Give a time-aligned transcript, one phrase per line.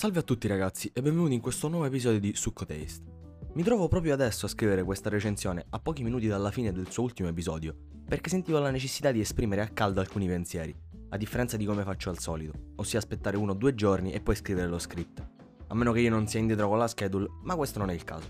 [0.00, 3.04] Salve a tutti ragazzi e benvenuti in questo nuovo episodio di Succo Taste.
[3.52, 7.02] Mi trovo proprio adesso a scrivere questa recensione a pochi minuti dalla fine del suo
[7.02, 7.76] ultimo episodio,
[8.08, 10.74] perché sentivo la necessità di esprimere a caldo alcuni pensieri,
[11.10, 14.36] a differenza di come faccio al solito, ossia aspettare uno o due giorni e poi
[14.36, 15.22] scrivere lo script.
[15.66, 18.04] A meno che io non sia indietro con la schedule, ma questo non è il
[18.04, 18.26] caso.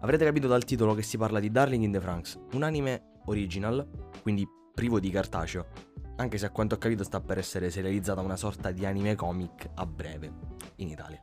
[0.00, 3.88] Avrete capito dal titolo che si parla di Darling in the Franks, un anime original,
[4.22, 4.44] quindi
[4.74, 5.66] privo di cartaceo,
[6.16, 9.68] anche se a quanto ho capito sta per essere serializzata una sorta di anime comic
[9.74, 10.32] a breve
[10.76, 11.20] in Italia.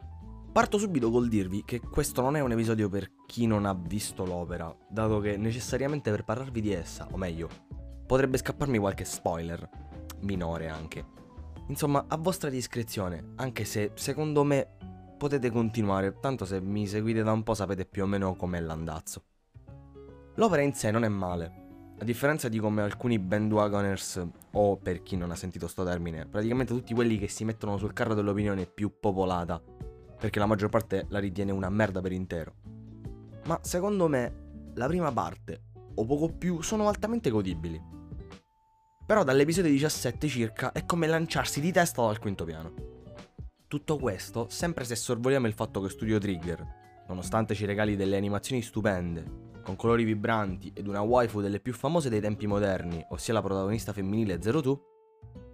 [0.52, 4.23] Parto subito col dirvi che questo non è un episodio per chi non ha visto
[4.23, 7.49] l'opera, dato che necessariamente per parlarvi di essa, o meglio,
[8.05, 9.68] potrebbe scapparmi qualche spoiler,
[10.20, 11.04] minore anche.
[11.70, 14.77] Insomma, a vostra discrezione, anche se secondo me
[15.18, 19.23] potete continuare, tanto se mi seguite da un po' sapete più o meno com'è l'andazzo.
[20.35, 21.62] L'opera in sé non è male,
[22.03, 26.73] a differenza di come alcuni bandwagoners, o per chi non ha sentito sto termine, praticamente
[26.73, 29.62] tutti quelli che si mettono sul carro dell'opinione più popolata,
[30.20, 32.55] perché la maggior parte la ritiene una merda per intero.
[33.45, 35.62] Ma secondo me, la prima parte,
[35.95, 37.82] o poco più, sono altamente godibili.
[39.05, 42.73] Però dall'episodio 17 circa è come lanciarsi di testa dal quinto piano.
[43.67, 46.65] Tutto questo sempre se sorvoliamo il fatto che Studio Trigger,
[47.07, 52.10] nonostante ci regali delle animazioni stupende, con colori vibranti ed una waifu delle più famose
[52.10, 54.82] dei tempi moderni, ossia la protagonista femminile Zero Two,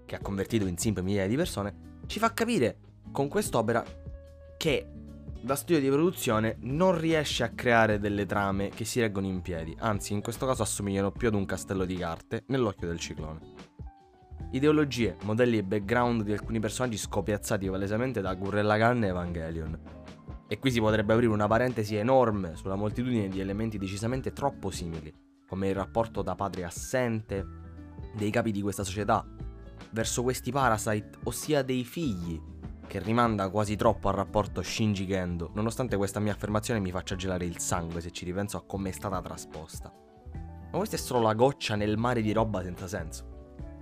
[0.05, 2.79] che ha convertito in simp migliaia di persone, ci fa capire
[3.11, 3.83] con quest'opera
[4.57, 4.87] che
[5.41, 9.73] da studio di produzione non riesce a creare delle trame che si reggono in piedi,
[9.79, 13.39] anzi in questo caso assomigliano più ad un castello di carte nell'occhio del ciclone.
[14.51, 19.79] Ideologie, modelli e background di alcuni personaggi scopiazzati palesemente da Gurrella Gun e Evangelion,
[20.51, 25.13] e qui si potrebbe aprire una parentesi enorme sulla moltitudine di elementi decisamente troppo simili,
[25.47, 27.45] come il rapporto da padre assente
[28.15, 29.23] dei capi di questa società
[29.91, 32.41] verso questi parasite, ossia dei figli,
[32.87, 37.45] che rimanda quasi troppo al rapporto Shinji Gendo, nonostante questa mia affermazione mi faccia gelare
[37.45, 39.93] il sangue se ci ripenso a come è stata trasposta.
[40.71, 43.27] Ma questa è solo la goccia nel mare di roba senza senso.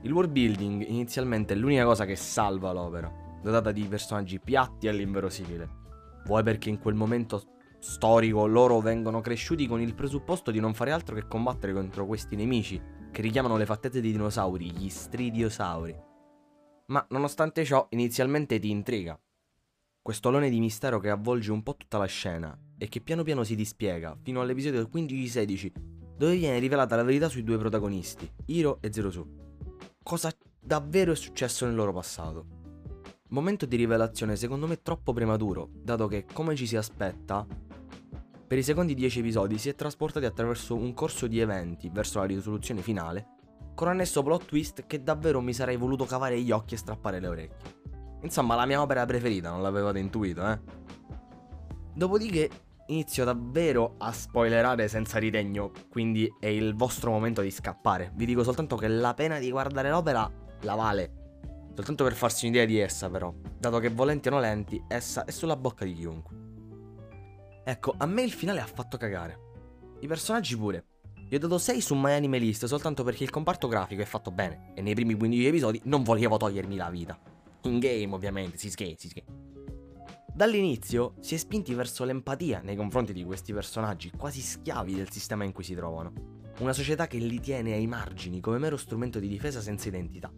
[0.02, 3.09] Il world building inizialmente è l'unica cosa che salva l'opera,
[3.42, 5.86] dotata di personaggi piatti all'inverosimile,
[6.28, 7.42] vuoi perché in quel momento
[7.80, 12.36] storico loro vengono cresciuti con il presupposto di non fare altro che combattere contro questi
[12.36, 12.80] nemici
[13.12, 15.96] che richiamano le fattezze dei dinosauri, gli stridiosauri.
[16.88, 19.20] Ma nonostante ciò, inizialmente ti intriga.
[20.02, 23.44] Questo alone di mistero che avvolge un po' tutta la scena e che piano piano
[23.44, 25.72] si dispiega fino all'episodio 15-16,
[26.18, 29.26] dove viene rivelata la verità sui due protagonisti, Hiro e Zero Su.
[30.04, 32.56] Cosa davvero è successo nel loro passato.
[33.30, 37.46] Momento di rivelazione secondo me troppo prematuro, dato che, come ci si aspetta,
[38.48, 42.26] per i secondi 10 episodi si è trasportati attraverso un corso di eventi verso la
[42.26, 43.28] risoluzione finale,
[43.76, 47.28] con annesso plot twist che davvero mi sarei voluto cavare gli occhi e strappare le
[47.28, 47.76] orecchie.
[48.22, 50.60] Insomma, la mia opera preferita, non l'avevate intuito, eh?
[51.94, 52.50] Dopodiché
[52.88, 58.14] inizio davvero a spoilerare senza ritegno, quindi è il vostro momento di scappare.
[58.16, 61.26] Vi dico soltanto che la pena di guardare l'opera la vale
[61.78, 65.56] Soltanto per farsi un'idea di essa, però, dato che volenti o nolenti, essa è sulla
[65.56, 66.36] bocca di chiunque.
[67.64, 69.40] Ecco, a me il finale ha fatto cagare.
[70.00, 70.86] I personaggi pure.
[71.30, 74.32] Gli ho dato 6 su My Anime List soltanto perché il comparto grafico è fatto
[74.32, 77.16] bene e nei primi 15 episodi non volevo togliermi la vita.
[77.66, 79.32] In game, ovviamente, si scherza, si scherza.
[80.34, 85.44] Dall'inizio si è spinti verso l'empatia nei confronti di questi personaggi, quasi schiavi del sistema
[85.44, 86.12] in cui si trovano.
[86.58, 90.34] Una società che li tiene ai margini come mero strumento di difesa senza identità.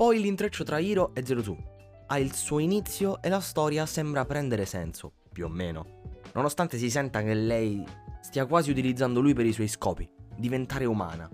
[0.00, 1.58] Poi l'intreccio tra Hiro e Zero Two
[2.06, 6.00] ha il suo inizio e la storia sembra prendere senso, più o meno.
[6.32, 7.84] Nonostante si senta che lei
[8.22, 11.28] stia quasi utilizzando lui per i suoi scopi, diventare umana.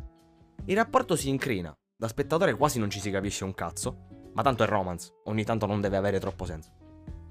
[0.64, 4.64] Il rapporto si incrina, da spettatore quasi non ci si capisce un cazzo, ma tanto
[4.64, 6.72] è romance, ogni tanto non deve avere troppo senso.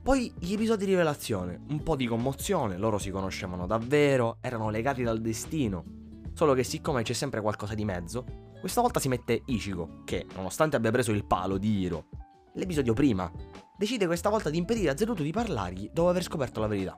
[0.02, 5.04] Poi gli episodi di rivelazione, un po' di commozione, loro si conoscevano davvero, erano legati
[5.04, 5.84] dal destino.
[6.32, 10.76] Solo che siccome c'è sempre qualcosa di mezzo, questa volta si mette Ichigo, che, nonostante
[10.76, 12.08] abbia preso il palo di Hiro
[12.54, 13.32] l'episodio prima,
[13.78, 16.98] decide questa volta di impedire a Zeruto di parlargli dopo aver scoperto la verità.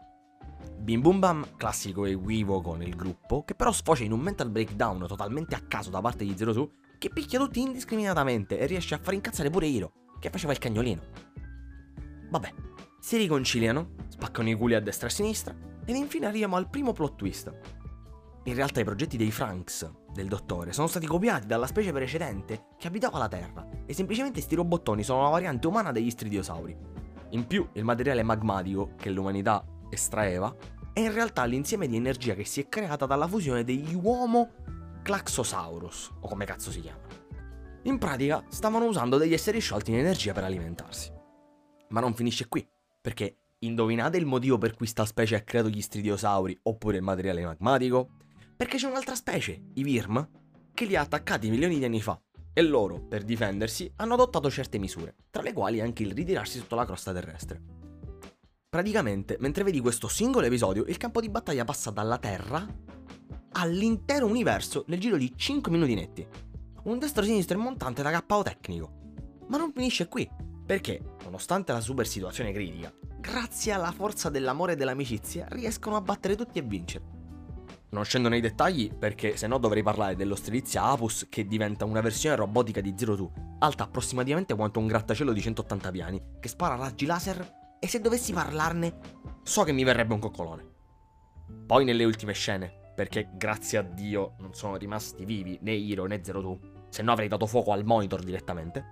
[0.77, 5.55] Bim Bum Bam, classico equivoco nel gruppo, che però sfocia in un mental breakdown totalmente
[5.55, 9.49] a caso da parte di Zeruto, che picchia tutti indiscriminatamente e riesce a far incazzare
[9.49, 11.01] pure Hiro, che faceva il cagnolino.
[12.29, 12.53] Vabbè,
[13.01, 15.53] si riconciliano, spaccano i culi a destra e a sinistra,
[15.83, 17.53] ed infine arriviamo al primo plot twist.
[18.45, 22.87] In realtà i progetti dei Franks, del dottore sono stati copiati dalla specie precedente che
[22.87, 26.75] abitava la Terra e semplicemente sti robottoni sono la variante umana degli stridiosauri.
[27.29, 30.53] In più, il materiale magmatico che l'umanità estraeva
[30.91, 34.49] è in realtà l'insieme di energia che si è creata dalla fusione degli Uomo
[35.03, 37.05] Claxosaurus, o come cazzo si chiama.
[37.83, 41.11] In pratica, stavano usando degli esseri sciolti in energia per alimentarsi.
[41.89, 42.67] Ma non finisce qui.
[42.99, 47.45] Perché indovinate il motivo per cui sta specie ha creato gli stridiosauri oppure il materiale
[47.45, 48.09] magmatico?
[48.57, 50.27] Perché c'è un'altra specie, i Virm,
[50.73, 52.19] che li ha attaccati milioni di anni fa
[52.51, 56.73] e loro, per difendersi, hanno adottato certe misure, tra le quali anche il ritirarsi sotto
[56.73, 57.61] la crosta terrestre.
[58.67, 62.65] Praticamente, mentre vedi questo singolo episodio, il campo di battaglia passa dalla Terra
[63.51, 66.27] all'intero universo nel giro di 5 minuti netti.
[66.85, 68.91] Un destro-sinistro e montante da KO tecnico.
[69.49, 70.27] Ma non finisce qui,
[70.65, 76.35] perché, nonostante la super situazione critica, grazie alla forza dell'amore e dell'amicizia riescono a battere
[76.35, 77.16] tutti e vincere.
[77.89, 82.01] Non scendo nei dettagli perché se no dovrei parlare dello Strelizia Apus che diventa una
[82.01, 86.75] versione robotica di Zero Two, alta approssimativamente quanto un grattacielo di 180 piani, che spara
[86.75, 88.99] raggi laser e se dovessi parlarne
[89.41, 90.65] so che mi verrebbe un coccolone.
[91.65, 96.21] Poi nelle ultime scene, perché grazie a Dio non sono rimasti vivi né Hiro né
[96.21, 96.59] Zero Two,
[96.89, 98.83] se no avrei dato fuoco al monitor direttamente,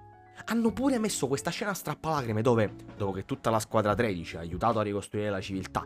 [0.45, 4.79] hanno pure messo questa scena strappalacrime dove, dopo che tutta la squadra 13 ha aiutato
[4.79, 5.85] a ricostruire la civiltà,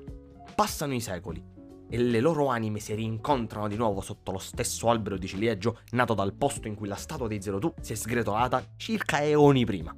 [0.54, 1.58] passano i secoli
[1.90, 6.14] e le loro anime si rincontrano di nuovo sotto lo stesso albero di ciliegio nato
[6.14, 9.96] dal posto in cui la statua dei Zero Two si è sgretolata circa eoni prima.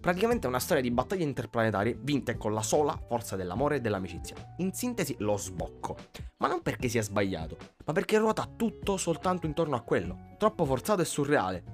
[0.00, 4.36] Praticamente è una storia di battaglie interplanetarie vinte con la sola forza dell'amore e dell'amicizia.
[4.58, 5.96] In sintesi, lo sbocco.
[6.38, 10.36] Ma non perché sia sbagliato, ma perché ruota tutto soltanto intorno a quello.
[10.38, 11.64] Troppo forzato e surreale.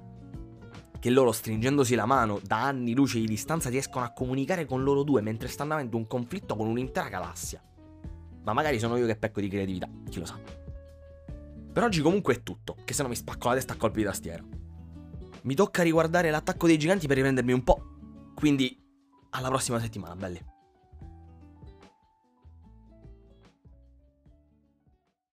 [0.99, 5.03] Che loro stringendosi la mano da anni luce di distanza riescono a comunicare con loro
[5.03, 7.61] due mentre stanno avendo un conflitto con un'intera galassia.
[8.45, 10.39] Ma magari sono io che pecco di creatività, chi lo sa.
[11.73, 14.05] Per oggi comunque è tutto, che se no mi spacco la testa a colpi di
[14.05, 14.43] tastiera.
[15.41, 17.97] Mi tocca riguardare l'attacco dei giganti per riprendermi un po'.
[18.33, 18.79] Quindi,
[19.31, 20.53] alla prossima settimana, belli.